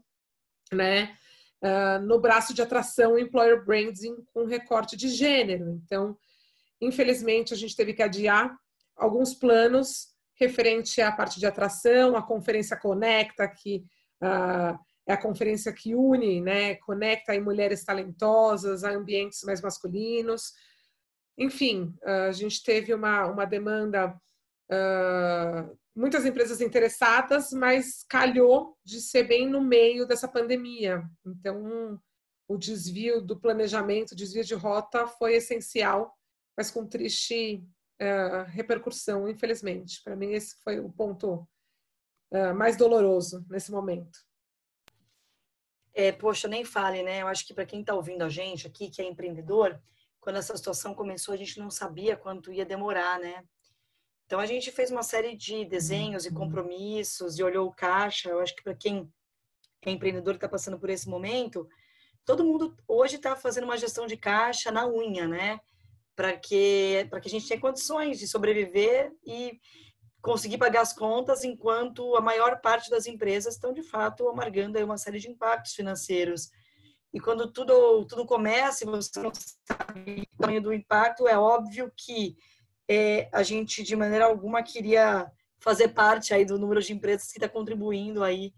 [0.71, 1.17] né,
[1.63, 5.71] uh, no braço de atração employer branding com recorte de gênero.
[5.83, 6.15] Então,
[6.79, 8.55] infelizmente, a gente teve que adiar
[8.99, 13.85] alguns planos referente à parte de atração, a conferência Conecta, que
[14.23, 20.53] uh, é a conferência que une, né, conecta aí mulheres talentosas a ambientes mais masculinos.
[21.37, 24.15] Enfim, a gente teve uma, uma demanda
[24.71, 31.03] uh, muitas empresas interessadas, mas calhou de ser bem no meio dessa pandemia.
[31.25, 31.99] Então,
[32.47, 36.13] o desvio do planejamento, o desvio de rota foi essencial,
[36.55, 37.63] mas com triste
[37.99, 40.01] uh, repercussão, infelizmente.
[40.03, 41.47] Para mim, esse foi o ponto
[42.31, 44.19] uh, mais doloroso nesse momento.
[45.93, 47.21] É, poxa, nem fale, né?
[47.21, 49.81] Eu acho que para quem está ouvindo a gente aqui, que é empreendedor,
[50.19, 53.43] quando essa situação começou, a gente não sabia quanto ia demorar, né?
[54.25, 56.35] Então a gente fez uma série de desenhos e uhum.
[56.35, 58.29] compromissos e olhou o caixa.
[58.29, 59.11] Eu acho que para quem
[59.81, 61.67] é empreendedor que está passando por esse momento,
[62.23, 65.59] todo mundo hoje está fazendo uma gestão de caixa na unha, né?
[66.19, 69.57] Para que para que a gente tenha condições de sobreviver e
[70.21, 74.97] conseguir pagar as contas, enquanto a maior parte das empresas estão de fato amargando uma
[74.97, 76.49] série de impactos financeiros.
[77.13, 81.89] E quando tudo tudo começa e você não sabe o tamanho do impacto, é óbvio
[81.95, 82.35] que
[82.85, 87.37] é, a gente de maneira alguma queria fazer parte aí do número de empresas que
[87.37, 88.53] está contribuindo aí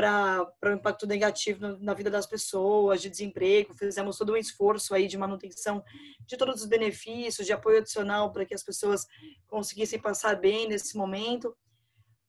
[0.00, 3.74] para o impacto negativo na, na, vida das pessoas, de desemprego.
[3.74, 5.84] Fizemos todo um esforço aí de manutenção
[6.26, 9.06] de todos os benefícios, de apoio adicional para que as pessoas
[9.46, 11.54] conseguissem passar bem nesse momento.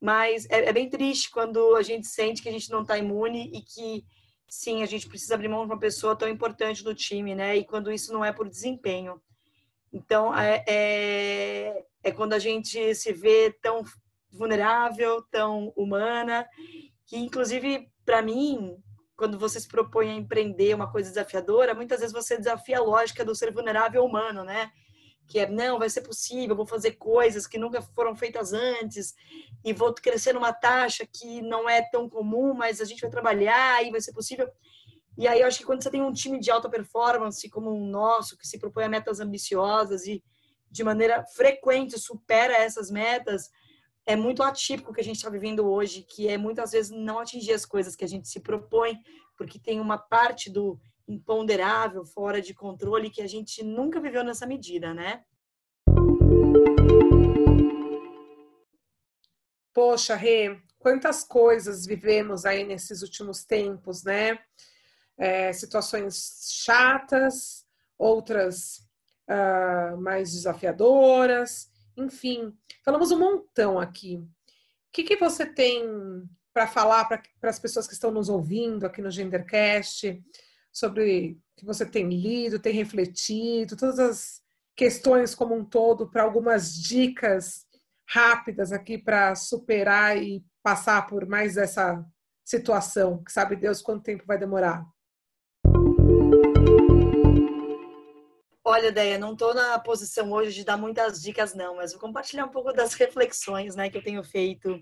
[0.01, 3.51] Mas é, é bem triste quando a gente sente que a gente não está imune
[3.53, 4.03] e que,
[4.49, 7.55] sim, a gente precisa abrir mão de uma pessoa tão importante do time, né?
[7.55, 9.21] E quando isso não é por desempenho.
[9.93, 13.83] Então, é, é, é quando a gente se vê tão
[14.31, 16.47] vulnerável, tão humana,
[17.11, 18.81] que inclusive para mim,
[19.17, 23.25] quando você se propõe a empreender uma coisa desafiadora, muitas vezes você desafia a lógica
[23.25, 24.71] do ser vulnerável humano, né?
[25.27, 29.13] Que é, não, vai ser possível, vou fazer coisas que nunca foram feitas antes
[29.61, 33.85] e vou crescer numa taxa que não é tão comum, mas a gente vai trabalhar
[33.85, 34.49] e vai ser possível.
[35.17, 37.85] E aí eu acho que quando você tem um time de alta performance como o
[37.85, 40.23] nosso, que se propõe a metas ambiciosas e
[40.71, 43.49] de maneira frequente supera essas metas,
[44.05, 47.53] é muito atípico que a gente está vivendo hoje, que é muitas vezes não atingir
[47.53, 48.97] as coisas que a gente se propõe,
[49.37, 54.45] porque tem uma parte do imponderável, fora de controle, que a gente nunca viveu nessa
[54.45, 55.23] medida, né?
[59.73, 64.39] Poxa, Rê, quantas coisas vivemos aí nesses últimos tempos, né?
[65.21, 67.63] é, situações chatas,
[67.95, 68.79] outras
[69.29, 73.19] uh, mais desafiadoras, enfim, falamos um
[73.51, 74.17] montão aqui.
[74.17, 75.83] O que, que você tem
[76.53, 80.21] para falar para as pessoas que estão nos ouvindo aqui no Gendercast
[80.71, 84.41] sobre que você tem lido, tem refletido, todas as
[84.75, 87.65] questões como um todo, para algumas dicas
[88.07, 92.05] rápidas aqui para superar e passar por mais essa
[92.43, 94.85] situação, que sabe Deus quanto tempo vai demorar.
[98.63, 102.45] Olha, Deia, não estou na posição hoje de dar muitas dicas, não, mas vou compartilhar
[102.45, 104.79] um pouco das reflexões né, que eu tenho feito.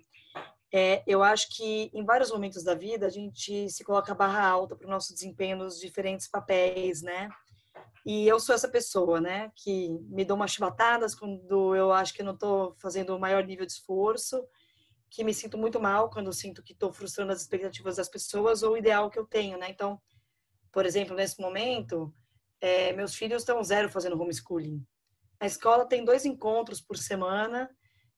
[0.71, 4.75] É, eu acho que em vários momentos da vida a gente se coloca barra alta
[4.75, 7.29] para o nosso desempenho nos diferentes papéis, né?
[8.05, 12.23] E eu sou essa pessoa, né, que me dou umas chibatadas quando eu acho que
[12.23, 14.45] não estou fazendo o maior nível de esforço,
[15.09, 18.73] que me sinto muito mal quando sinto que estou frustrando as expectativas das pessoas ou
[18.73, 19.69] o ideal que eu tenho, né?
[19.69, 20.01] Então,
[20.71, 22.13] por exemplo, nesse momento,
[22.62, 24.86] é, meus filhos estão zero fazendo homeschooling.
[25.39, 27.69] A escola tem dois encontros por semana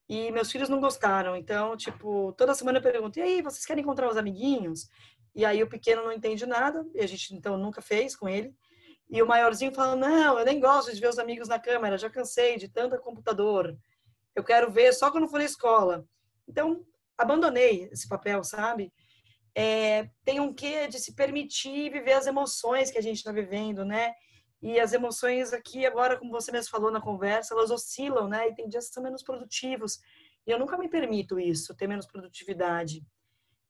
[0.10, 1.36] e meus filhos não gostaram.
[1.36, 4.90] Então, tipo, toda semana eu pergunto: e aí, vocês querem encontrar os amiguinhos?
[5.34, 8.54] E aí o pequeno não entende nada, e a gente então nunca fez com ele.
[9.10, 12.10] E o maiorzinho fala: não, eu nem gosto de ver os amigos na câmera, já
[12.10, 13.78] cansei de tanto computador.
[14.36, 16.06] Eu quero ver só quando for na escola.
[16.48, 16.86] Então,
[17.18, 18.92] abandonei esse papel, sabe?
[19.56, 23.86] É, tem um quê de se permitir viver as emoções que a gente está vivendo,
[23.86, 24.14] né?
[24.62, 28.47] E as emoções aqui, agora, como você mesmo falou na conversa, elas oscilam, né?
[28.47, 30.00] E tem dias que são menos produtivos.
[30.45, 33.04] E eu nunca me permito isso, ter menos produtividade.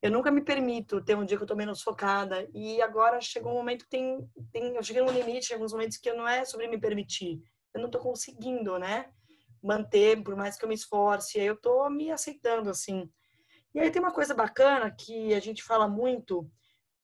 [0.02, 2.50] Eu nunca me permito ter um dia que eu tô menos focada.
[2.54, 5.98] E agora chegou um momento que tem, tem eu cheguei num limite, em alguns momentos
[5.98, 7.42] que não é sobre me permitir.
[7.74, 9.12] Eu não tô conseguindo, né?
[9.62, 11.40] Manter, por mais que eu me esforce.
[11.40, 13.10] Eu tô me aceitando, assim.
[13.74, 16.50] E aí tem uma coisa bacana que a gente fala muito,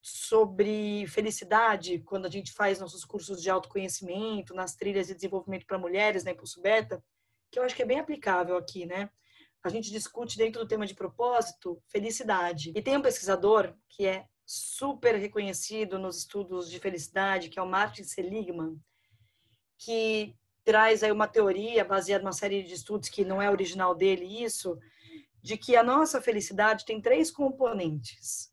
[0.08, 5.78] sobre felicidade, quando a gente faz nossos cursos de autoconhecimento, nas trilhas de desenvolvimento para
[5.78, 7.02] mulheres, na né, Impulso Beta,
[7.50, 9.10] que eu acho que é bem aplicável aqui, né?
[9.62, 12.72] A gente discute dentro do tema de propósito felicidade.
[12.74, 17.68] E tem um pesquisador que é super reconhecido nos estudos de felicidade, que é o
[17.68, 18.80] Martin Seligman,
[19.76, 24.42] que traz aí uma teoria baseada numa série de estudos que não é original dele
[24.42, 24.78] isso,
[25.42, 28.52] de que a nossa felicidade tem três componentes.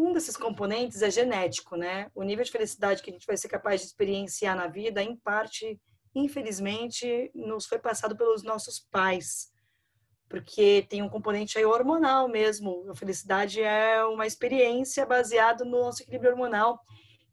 [0.00, 2.08] Um desses componentes é genético, né?
[2.14, 5.16] O nível de felicidade que a gente vai ser capaz de experienciar na vida, em
[5.16, 5.76] parte,
[6.14, 9.48] infelizmente, nos foi passado pelos nossos pais,
[10.28, 12.88] porque tem um componente aí hormonal mesmo.
[12.88, 16.78] A felicidade é uma experiência baseada no nosso equilíbrio hormonal.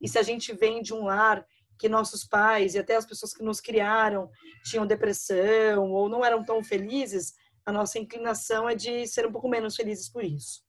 [0.01, 1.45] E se a gente vem de um lar
[1.77, 4.27] que nossos pais e até as pessoas que nos criaram
[4.63, 9.47] tinham depressão ou não eram tão felizes, a nossa inclinação é de ser um pouco
[9.47, 10.64] menos felizes por isso.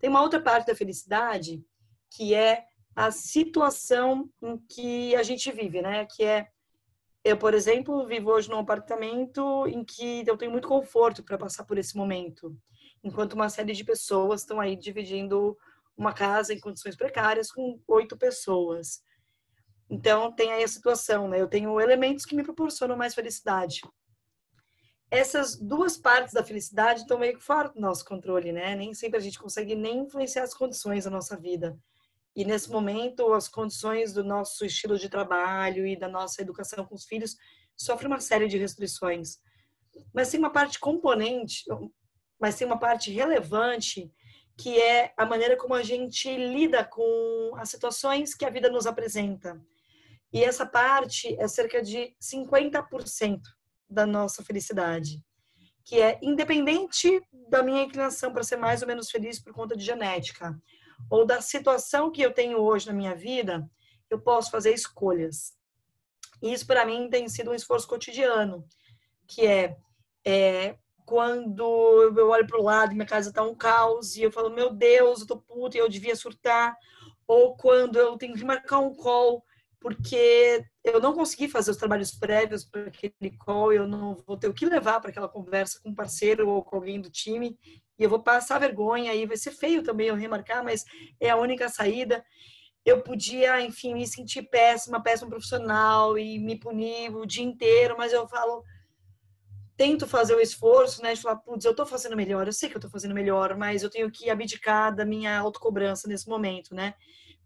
[0.00, 1.62] Tem uma outra parte da felicidade
[2.10, 2.64] que é
[2.96, 6.06] a situação em que a gente vive, né?
[6.06, 6.48] Que é
[7.22, 11.64] eu, por exemplo, vivo hoje num apartamento em que eu tenho muito conforto para passar
[11.64, 12.56] por esse momento,
[13.04, 15.56] enquanto uma série de pessoas estão aí dividindo
[15.94, 19.02] uma casa em condições precárias com oito pessoas.
[19.88, 21.38] Então, tem aí a situação, né?
[21.40, 23.82] Eu tenho elementos que me proporcionam mais felicidade
[25.10, 28.76] essas duas partes da felicidade estão meio que fora do nosso controle, né?
[28.76, 31.76] Nem sempre a gente consegue nem influenciar as condições da nossa vida.
[32.36, 36.94] E nesse momento, as condições do nosso estilo de trabalho e da nossa educação com
[36.94, 37.36] os filhos
[37.76, 39.38] sofrem uma série de restrições.
[40.14, 41.64] Mas tem uma parte componente,
[42.38, 44.12] mas tem uma parte relevante
[44.56, 48.86] que é a maneira como a gente lida com as situações que a vida nos
[48.86, 49.60] apresenta.
[50.32, 53.40] E essa parte é cerca de 50%
[53.90, 55.22] da nossa felicidade,
[55.84, 59.84] que é independente da minha inclinação para ser mais ou menos feliz por conta de
[59.84, 60.56] genética,
[61.10, 63.68] ou da situação que eu tenho hoje na minha vida,
[64.08, 65.54] eu posso fazer escolhas.
[66.42, 68.64] E isso para mim tem sido um esforço cotidiano,
[69.26, 69.76] que é,
[70.24, 71.64] é quando
[72.16, 75.20] eu olho para o lado minha casa está um caos e eu falo, meu Deus,
[75.20, 76.76] eu tô puta e eu devia surtar.
[77.26, 79.44] Ou quando eu tenho que marcar um call
[79.80, 84.46] porque eu não consegui fazer os trabalhos prévios para aquele call, eu não vou ter
[84.46, 87.58] o que levar para aquela conversa com um parceiro ou com alguém do time,
[87.98, 90.84] e eu vou passar vergonha, aí vai ser feio também eu remarcar, mas
[91.18, 92.24] é a única saída.
[92.84, 98.12] Eu podia, enfim, me sentir péssima, péssima profissional e me punir o dia inteiro, mas
[98.12, 98.62] eu falo,
[99.76, 102.76] tento fazer o esforço, né, de falar, putz, eu estou fazendo melhor, eu sei que
[102.76, 106.94] eu estou fazendo melhor, mas eu tenho que abdicar da minha autocobrança nesse momento, né?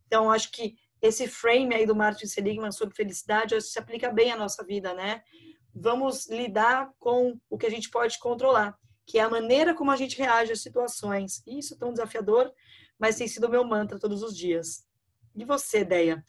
[0.07, 4.37] Então, acho que esse frame aí do Martin Seligman sobre felicidade se aplica bem à
[4.37, 5.23] nossa vida, né?
[5.75, 9.97] Vamos lidar com o que a gente pode controlar, que é a maneira como a
[9.97, 11.43] gente reage às situações.
[11.47, 12.51] Isso é tão desafiador,
[12.99, 14.87] mas tem sido o meu mantra todos os dias.
[15.37, 16.25] E você, Deia?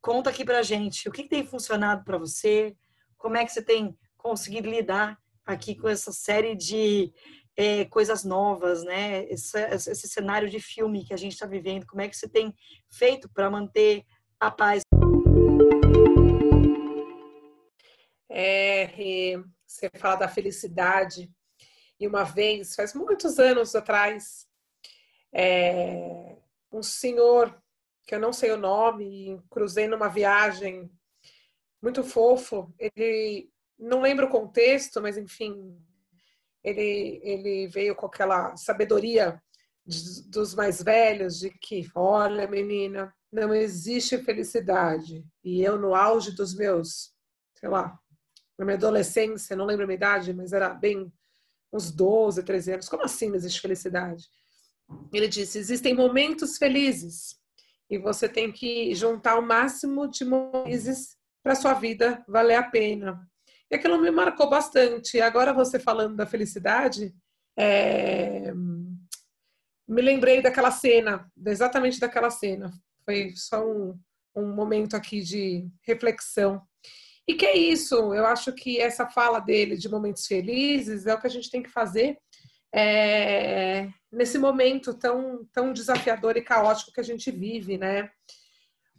[0.00, 2.74] Conta aqui pra gente, o que tem funcionado para você?
[3.18, 7.12] Como é que você tem conseguido lidar aqui com essa série de
[7.56, 9.24] é, coisas novas, né?
[9.24, 12.54] Esse, esse, cenário de filme que a gente está vivendo, como é que você tem
[12.90, 14.04] feito para manter
[14.38, 14.82] a paz?
[18.28, 18.86] É,
[19.66, 21.30] você fala da felicidade.
[21.98, 24.46] E uma vez, faz muitos anos atrás,
[25.32, 26.36] é,
[26.70, 27.58] um senhor,
[28.06, 30.90] que eu não sei o nome, cruzei numa viagem
[31.82, 32.70] muito fofo.
[32.78, 35.74] Ele não lembro o contexto, mas enfim,
[36.66, 39.40] ele, ele veio com aquela sabedoria
[39.86, 45.24] de, dos mais velhos de que, olha, menina, não existe felicidade.
[45.44, 47.12] E eu, no auge dos meus,
[47.54, 47.96] sei lá,
[48.58, 51.12] na minha adolescência, não lembro a minha idade, mas era bem
[51.72, 52.88] uns 12, 13 anos.
[52.88, 54.24] Como assim não existe felicidade?
[55.12, 57.36] Ele disse: existem momentos felizes
[57.88, 63.24] e você tem que juntar o máximo de momentos para sua vida valer a pena.
[63.70, 65.20] E aquilo me marcou bastante.
[65.20, 67.14] Agora você falando da felicidade,
[67.58, 68.52] é...
[69.88, 72.72] me lembrei daquela cena, exatamente daquela cena.
[73.04, 73.98] Foi só um,
[74.34, 76.62] um momento aqui de reflexão.
[77.28, 81.20] E que é isso, eu acho que essa fala dele de momentos felizes é o
[81.20, 82.16] que a gente tem que fazer
[82.72, 88.10] é, nesse momento tão, tão desafiador e caótico que a gente vive, né?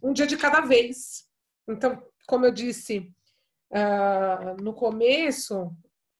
[0.02, 1.24] Um dia de cada vez.
[1.68, 3.10] Então, como eu disse
[3.72, 5.70] uh, no começo,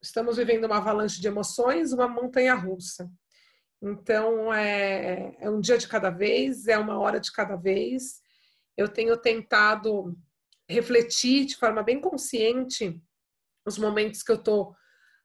[0.03, 3.11] estamos vivendo uma avalanche de emoções, uma montanha russa.
[3.80, 8.20] Então, é, é um dia de cada vez, é uma hora de cada vez.
[8.76, 10.16] Eu tenho tentado
[10.68, 13.01] refletir de forma bem consciente
[13.64, 14.74] os momentos que eu estou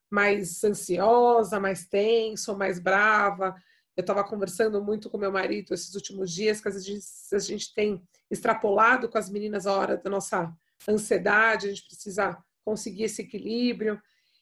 [0.09, 3.55] mais ansiosa, mais tenso, mais brava.
[3.97, 7.73] Eu estava conversando muito com meu marido esses últimos dias, que às vezes a gente
[7.73, 10.51] tem extrapolado com as meninas a hora da nossa
[10.91, 14.01] ansiedade, a gente precisa conseguir esse equilíbrio.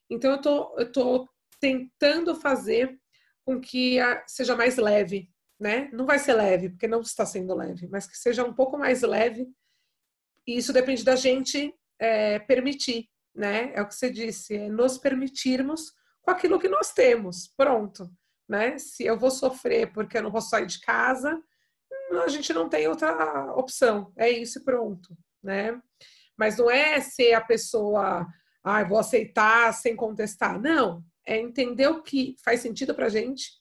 [0.09, 1.29] Então, eu tô, estou tô
[1.59, 2.99] tentando fazer
[3.45, 5.29] com que seja mais leve,
[5.59, 5.89] né?
[5.93, 9.01] Não vai ser leve, porque não está sendo leve, mas que seja um pouco mais
[9.01, 9.47] leve
[10.47, 13.71] e isso depende da gente é, permitir, né?
[13.73, 17.47] É o que você disse, é nos permitirmos com aquilo que nós temos.
[17.55, 18.09] Pronto,
[18.49, 18.77] né?
[18.77, 21.41] Se eu vou sofrer porque eu não posso sair de casa,
[22.23, 24.11] a gente não tem outra opção.
[24.17, 25.79] É isso e pronto, né?
[26.41, 28.25] Mas não é ser a pessoa,
[28.63, 30.59] ah, vou aceitar sem contestar.
[30.59, 33.51] Não, é entender o que faz sentido para gente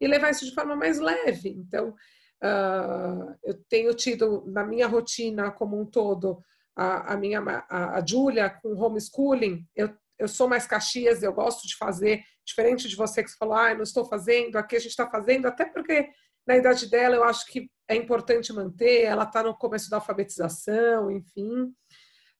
[0.00, 1.50] e levar isso de forma mais leve.
[1.50, 1.94] Então,
[2.42, 6.42] Uh, eu tenho tido na minha rotina como um todo
[6.76, 9.66] a, a minha a, a Júlia com homeschooling.
[9.74, 13.74] Eu, eu sou mais Caxias, eu gosto de fazer diferente de você que falou, ah,
[13.74, 14.56] não estou fazendo.
[14.56, 16.10] Aqui a gente está fazendo, até porque
[16.46, 19.04] na idade dela eu acho que é importante manter.
[19.04, 21.72] Ela está no começo da alfabetização, enfim.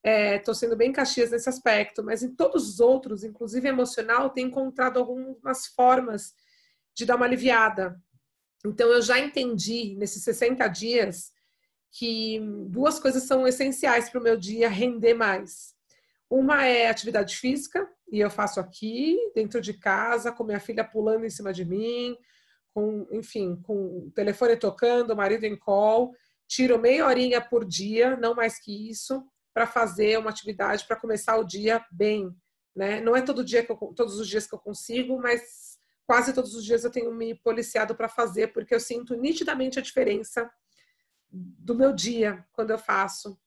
[0.05, 4.49] Estou é, sendo bem Caxias nesse aspecto, mas em todos os outros, inclusive emocional, tenho
[4.49, 6.35] encontrado algumas formas
[6.95, 7.99] de dar uma aliviada.
[8.67, 11.33] Então, eu já entendi nesses 60 dias
[11.91, 12.39] que
[12.69, 15.75] duas coisas são essenciais para o meu dia render mais.
[16.29, 21.25] Uma é atividade física, e eu faço aqui, dentro de casa, com minha filha pulando
[21.25, 22.17] em cima de mim,
[22.75, 23.75] com, enfim, com
[24.07, 26.13] o telefone tocando, o marido em call.
[26.47, 29.25] Tiro meia horinha por dia, não mais que isso,
[29.55, 32.37] para fazer uma atividade para começar o dia bem.
[32.75, 33.01] Né?
[33.01, 36.55] Não é todo dia que eu, todos os dias que eu consigo, mas quase todos
[36.55, 40.51] os dias eu tenho me policiado para fazer, porque eu sinto nitidamente a diferença
[41.31, 43.39] do meu dia quando eu faço.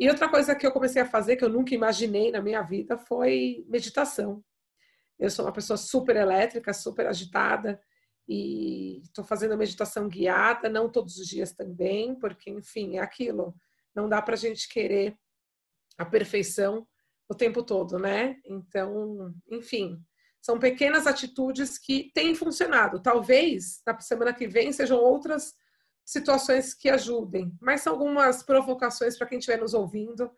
[0.00, 2.96] E outra coisa que eu comecei a fazer, que eu nunca imaginei na minha vida,
[2.96, 4.42] foi meditação.
[5.18, 7.80] Eu sou uma pessoa super elétrica, super agitada,
[8.28, 13.54] e estou fazendo a meditação guiada, não todos os dias também, porque, enfim, é aquilo.
[13.98, 15.18] Não dá para a gente querer
[15.98, 16.86] a perfeição
[17.28, 18.36] o tempo todo, né?
[18.44, 20.00] Então, enfim,
[20.40, 23.02] são pequenas atitudes que têm funcionado.
[23.02, 25.52] Talvez na semana que vem sejam outras
[26.04, 30.30] situações que ajudem, mas são algumas provocações para quem estiver nos ouvindo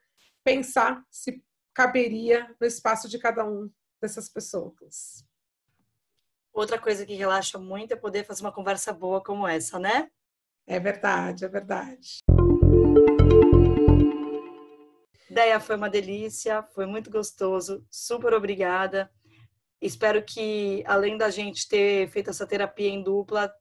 [0.42, 1.44] pensar se
[1.74, 5.22] caberia no espaço de cada um dessas pessoas.
[6.50, 10.10] Outra coisa que relaxa muito é poder fazer uma conversa boa como essa, né?
[10.66, 12.20] É verdade, é verdade.
[15.30, 17.86] Ideia foi uma delícia, foi muito gostoso.
[17.88, 19.08] Super obrigada.
[19.80, 23.54] Espero que, além da gente ter feito essa terapia em dupla,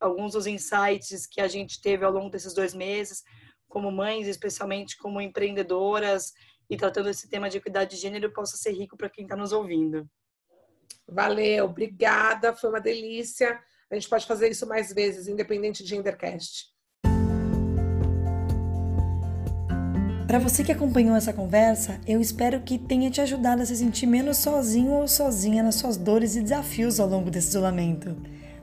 [0.00, 3.22] alguns dos insights que a gente teve ao longo desses dois meses,
[3.68, 6.32] como mães, especialmente como empreendedoras,
[6.68, 9.52] e tratando esse tema de equidade de gênero, possa ser rico para quem está nos
[9.52, 10.10] ouvindo.
[11.06, 13.62] Valeu, obrigada, foi uma delícia.
[13.88, 16.73] A gente pode fazer isso mais vezes, independente de Gendercast.
[20.26, 24.06] Para você que acompanhou essa conversa, eu espero que tenha te ajudado a se sentir
[24.06, 28.16] menos sozinho ou sozinha nas suas dores e desafios ao longo desse isolamento.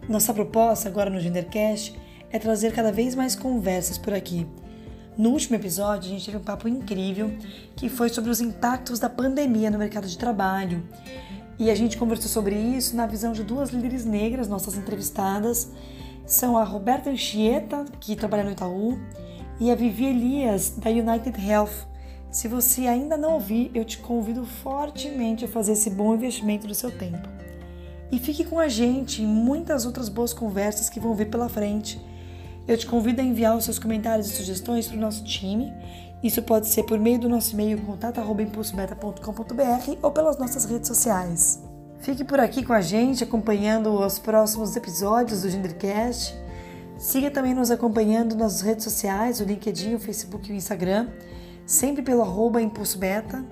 [0.09, 1.95] Nossa proposta agora no Gendercast
[2.32, 4.47] é trazer cada vez mais conversas por aqui.
[5.16, 7.32] No último episódio, a gente teve um papo incrível
[7.76, 10.84] que foi sobre os impactos da pandemia no mercado de trabalho.
[11.59, 15.72] E a gente conversou sobre isso na visão de duas líderes negras, nossas entrevistadas.
[16.26, 18.97] São a Roberta Anchieta, que trabalha no Itaú,
[19.62, 21.88] e a Vivi Elias, da United Health.
[22.32, 26.74] Se você ainda não ouviu, eu te convido fortemente a fazer esse bom investimento do
[26.74, 27.30] seu tempo.
[28.12, 32.01] e fique com a gente em muitas outras boas conversas que vão vir pela frente.
[32.68, 35.72] Eu te convido a enviar os seus comentários e sugestões para o nosso time.
[36.22, 41.64] Isso pode ser por meio do nosso e-mail contato@impulsobeta.com.br ou pelas nossas redes sociais.
[41.99, 46.36] Fique por aqui com a gente, acompanhando os próximos episódios do Gendercast.
[47.02, 51.08] Siga também nos acompanhando nas redes sociais, o LinkedIn, o Facebook e o Instagram,
[51.66, 53.43] sempre pelo arroba Impulso Beta.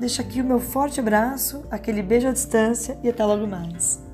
[0.00, 4.07] Deixo aqui o meu forte abraço, aquele beijo à distância e até logo mais.